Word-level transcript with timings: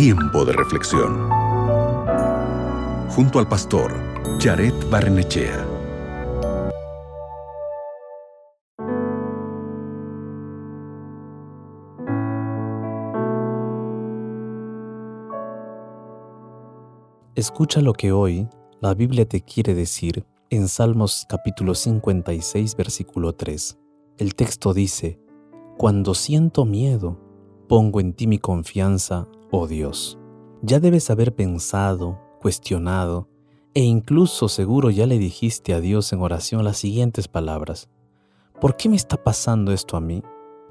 Tiempo 0.00 0.44
de 0.44 0.52
reflexión. 0.52 1.28
Junto 3.08 3.40
al 3.40 3.48
pastor 3.48 3.92
Jared 4.38 4.72
Barnechea. 4.88 5.66
Escucha 17.34 17.80
lo 17.80 17.92
que 17.92 18.12
hoy 18.12 18.48
la 18.80 18.94
Biblia 18.94 19.28
te 19.28 19.40
quiere 19.40 19.74
decir 19.74 20.24
en 20.50 20.68
Salmos 20.68 21.26
capítulo 21.28 21.74
56 21.74 22.76
versículo 22.76 23.34
3. 23.34 23.76
El 24.18 24.36
texto 24.36 24.72
dice, 24.72 25.18
Cuando 25.76 26.14
siento 26.14 26.64
miedo, 26.64 27.18
pongo 27.68 27.98
en 27.98 28.12
ti 28.12 28.28
mi 28.28 28.38
confianza, 28.38 29.26
oh 29.50 29.66
Dios. 29.66 30.18
Ya 30.62 30.80
debes 30.80 31.10
haber 31.10 31.34
pensado, 31.34 32.20
cuestionado 32.40 33.28
e 33.74 33.82
incluso 33.82 34.48
seguro 34.48 34.90
ya 34.90 35.06
le 35.06 35.18
dijiste 35.18 35.72
a 35.72 35.80
Dios 35.80 36.12
en 36.12 36.20
oración 36.20 36.64
las 36.64 36.78
siguientes 36.78 37.28
palabras. 37.28 37.88
¿Por 38.60 38.76
qué 38.76 38.88
me 38.88 38.96
está 38.96 39.22
pasando 39.22 39.72
esto 39.72 39.96
a 39.96 40.00
mí? 40.00 40.22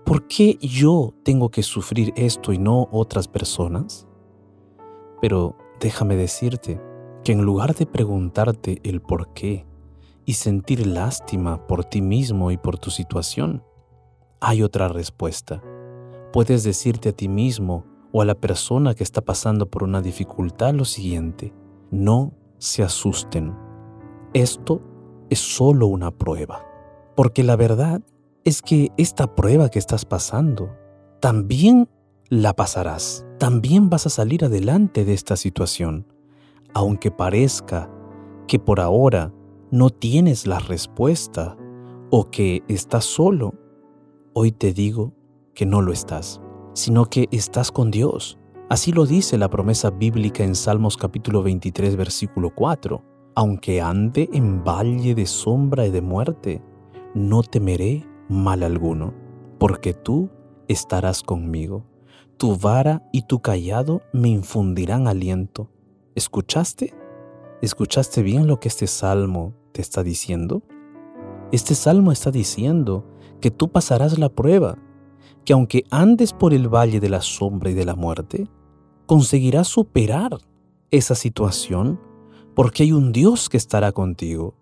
¿Por 0.06 0.28
qué 0.28 0.58
yo 0.62 1.14
tengo 1.24 1.50
que 1.50 1.64
sufrir 1.64 2.14
esto 2.16 2.52
y 2.52 2.58
no 2.58 2.90
otras 2.92 3.28
personas? 3.28 4.08
Pero 5.22 5.56
déjame 5.80 6.16
decirte 6.16 6.82
que 7.24 7.32
en 7.32 7.44
lugar 7.44 7.76
de 7.76 7.86
preguntarte 7.86 8.82
el 8.84 9.02
por 9.02 9.34
qué 9.34 9.66
y 10.26 10.34
sentir 10.34 10.86
lástima 10.86 11.66
por 11.68 11.86
ti 11.86 12.02
mismo 12.02 12.52
y 12.52 12.58
por 12.58 12.78
tu 12.78 12.92
situación, 12.92 13.64
hay 14.42 14.64
otra 14.64 14.90
respuesta. 14.90 15.64
Puedes 16.34 16.64
decirte 16.64 17.10
a 17.10 17.14
ti 17.14 17.30
mismo 17.30 17.86
o 18.12 18.22
a 18.22 18.26
la 18.26 18.36
persona 18.36 18.94
que 18.94 19.04
está 19.04 19.22
pasando 19.22 19.70
por 19.70 19.84
una 19.84 20.02
dificultad 20.02 20.74
lo 20.74 20.86
siguiente, 20.86 21.54
no 21.92 22.34
se 22.58 22.84
asusten. 22.84 23.56
Esto 24.34 24.82
es 25.30 25.40
solo 25.40 25.88
una 25.88 26.12
prueba, 26.12 26.66
porque 27.16 27.44
la 27.44 27.56
verdad 27.56 28.02
es 28.44 28.62
que 28.62 28.92
esta 28.98 29.36
prueba 29.36 29.70
que 29.70 29.80
estás 29.80 30.06
pasando 30.06 30.70
también 31.20 31.90
la 32.30 32.54
pasarás 32.54 33.28
también 33.38 33.90
vas 33.90 34.06
a 34.08 34.10
salir 34.10 34.46
adelante 34.46 35.06
de 35.06 35.14
esta 35.14 35.36
situación, 35.36 36.08
aunque 36.74 37.12
parezca 37.12 37.90
que 38.48 38.60
por 38.60 38.80
ahora 38.80 39.32
no 39.72 39.90
tienes 39.90 40.48
la 40.48 40.60
respuesta 40.60 41.56
o 42.10 42.30
que 42.32 42.64
estás 42.68 43.06
solo, 43.06 43.54
hoy 44.34 44.52
te 44.52 44.74
digo 44.74 45.14
que 45.54 45.66
no 45.66 45.82
lo 45.82 45.92
estás, 45.92 46.42
sino 46.78 47.06
que 47.06 47.28
estás 47.32 47.72
con 47.72 47.90
Dios. 47.90 48.38
Así 48.70 48.92
lo 48.92 49.08
dice 49.08 49.40
la 49.40 49.50
promesa 49.50 49.90
bíblica 49.90 50.44
en 50.44 50.54
Salmos 50.54 50.96
capítulo 50.96 51.42
23 51.42 51.96
versículo 51.96 52.54
4. 52.54 53.04
Aunque 53.34 53.82
ande 53.82 54.30
en 54.32 54.64
valle 54.64 55.16
de 55.16 55.26
sombra 55.26 55.88
y 55.88 55.92
de 55.92 56.02
muerte, 56.02 56.62
no 57.16 57.42
temeré 57.42 58.06
mal 58.30 58.62
alguno, 58.62 59.16
porque 59.58 59.96
tú 59.96 60.30
estarás 60.68 61.24
conmigo 61.24 61.84
tu 62.38 62.56
vara 62.56 63.02
y 63.12 63.24
tu 63.24 63.40
callado 63.40 64.04
me 64.14 64.30
infundirán 64.30 65.08
aliento. 65.08 65.72
¿Escuchaste? 66.14 66.94
¿Escuchaste 67.64 68.22
bien 68.22 68.46
lo 68.46 68.60
que 68.60 68.68
este 68.68 68.86
salmo 68.86 69.56
te 69.72 69.82
está 69.82 70.04
diciendo? 70.04 70.62
Este 71.52 71.74
salmo 71.74 72.12
está 72.12 72.30
diciendo 72.30 73.04
que 73.42 73.50
tú 73.50 73.72
pasarás 73.72 74.20
la 74.20 74.30
prueba, 74.30 74.78
que 75.48 75.54
aunque 75.54 75.86
andes 75.92 76.34
por 76.34 76.54
el 76.54 76.68
valle 76.68 77.00
de 77.00 77.08
la 77.08 77.22
sombra 77.22 77.70
y 77.72 77.74
de 77.74 77.86
la 77.86 77.96
muerte, 77.96 78.50
conseguirás 79.06 79.70
superar 79.70 80.40
esa 80.92 81.16
situación 81.16 82.02
porque 82.54 82.84
hay 82.84 82.92
un 82.92 83.14
Dios 83.14 83.48
que 83.48 83.56
estará 83.56 83.94
contigo. 83.94 84.56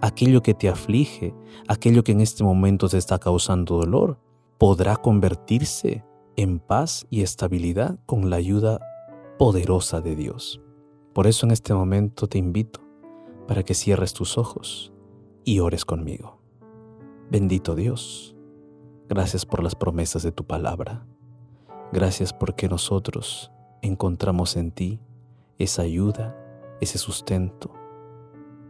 Aquello 0.00 0.42
que 0.42 0.54
te 0.54 0.70
aflige, 0.70 1.34
aquello 1.68 2.02
que 2.02 2.12
en 2.12 2.22
este 2.22 2.44
momento 2.44 2.88
te 2.88 2.96
está 2.96 3.18
causando 3.18 3.76
dolor, 3.76 4.18
podrá 4.56 4.96
convertirse 4.96 6.02
en 6.36 6.60
paz 6.60 7.06
y 7.10 7.20
estabilidad 7.20 7.98
con 8.06 8.30
la 8.30 8.36
ayuda 8.36 8.80
poderosa 9.38 10.00
de 10.00 10.16
Dios. 10.16 10.62
Por 11.12 11.26
eso 11.26 11.44
en 11.44 11.52
este 11.52 11.74
momento 11.74 12.26
te 12.26 12.38
invito 12.38 12.80
para 13.46 13.64
que 13.64 13.74
cierres 13.74 14.14
tus 14.14 14.38
ojos 14.38 14.94
y 15.44 15.58
ores 15.58 15.84
conmigo. 15.84 16.40
Bendito 17.30 17.74
Dios, 17.74 18.31
gracias 19.14 19.44
por 19.44 19.62
las 19.62 19.74
promesas 19.74 20.22
de 20.22 20.32
tu 20.32 20.46
palabra. 20.46 21.04
Gracias 21.92 22.32
porque 22.32 22.66
nosotros 22.66 23.52
encontramos 23.82 24.56
en 24.56 24.70
ti 24.70 25.00
esa 25.58 25.82
ayuda, 25.82 26.34
ese 26.80 26.96
sustento, 26.96 27.70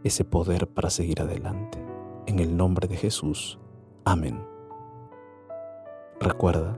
ese 0.03 0.25
poder 0.25 0.67
para 0.67 0.89
seguir 0.89 1.21
adelante. 1.21 1.81
En 2.25 2.39
el 2.39 2.57
nombre 2.57 2.89
de 2.89 2.97
Jesús. 2.97 3.57
Amén. 4.03 4.45
Recuerda, 6.19 6.77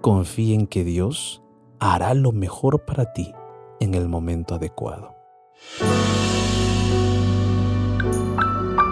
confía 0.00 0.54
en 0.54 0.66
que 0.66 0.82
Dios 0.82 1.42
hará 1.80 2.14
lo 2.14 2.32
mejor 2.32 2.86
para 2.86 3.12
ti 3.12 3.34
en 3.80 3.92
el 3.92 4.08
momento 4.08 4.54
adecuado. 4.54 5.14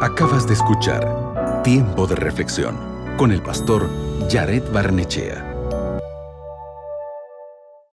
Acabas 0.02 0.46
de 0.46 0.52
escuchar 0.52 1.62
Tiempo 1.62 2.06
de 2.06 2.16
Reflexión 2.16 2.91
con 3.16 3.32
el 3.32 3.42
pastor 3.42 3.88
Jared 4.30 4.64
Barnechea. 4.72 5.51